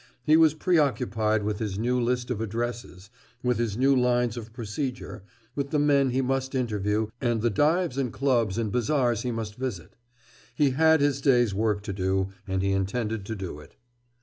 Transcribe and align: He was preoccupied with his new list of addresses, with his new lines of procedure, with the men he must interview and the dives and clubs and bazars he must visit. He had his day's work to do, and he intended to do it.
He 0.23 0.35
was 0.35 0.55
preoccupied 0.55 1.43
with 1.43 1.59
his 1.59 1.77
new 1.77 2.01
list 2.01 2.31
of 2.31 2.41
addresses, 2.41 3.11
with 3.43 3.59
his 3.59 3.77
new 3.77 3.95
lines 3.95 4.35
of 4.35 4.51
procedure, 4.51 5.21
with 5.53 5.69
the 5.69 5.77
men 5.77 6.09
he 6.09 6.23
must 6.23 6.55
interview 6.55 7.09
and 7.21 7.43
the 7.43 7.51
dives 7.51 7.99
and 7.99 8.11
clubs 8.11 8.57
and 8.57 8.71
bazars 8.71 9.21
he 9.21 9.29
must 9.31 9.57
visit. 9.57 9.95
He 10.55 10.71
had 10.71 11.01
his 11.01 11.21
day's 11.21 11.53
work 11.53 11.83
to 11.83 11.93
do, 11.93 12.29
and 12.47 12.63
he 12.63 12.71
intended 12.71 13.27
to 13.27 13.35
do 13.35 13.59
it. 13.59 13.75